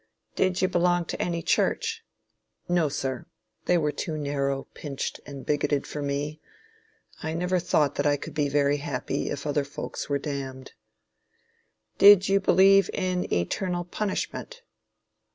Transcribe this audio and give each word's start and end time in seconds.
Did 0.35 0.63
you 0.63 0.67
belong 0.67 1.05
to 1.05 1.21
any 1.21 1.43
church? 1.43 2.03
No 2.67 2.89
sir. 2.89 3.27
They 3.65 3.77
were 3.77 3.91
too 3.91 4.17
narrow, 4.17 4.63
pinched 4.73 5.19
and 5.27 5.45
bigoted 5.45 5.85
for 5.85 6.01
me, 6.01 6.41
I 7.21 7.35
never 7.35 7.59
thought 7.59 7.93
that 8.01 8.07
I 8.07 8.17
could 8.17 8.33
be 8.33 8.49
very 8.49 8.77
happy 8.77 9.29
if 9.29 9.45
other 9.45 9.63
folks 9.63 10.09
were 10.09 10.17
damned. 10.17 10.71
Did 11.99 12.27
you 12.27 12.39
believe 12.39 12.89
in 12.95 13.31
eternal 13.31 13.85
punishment? 13.85 14.63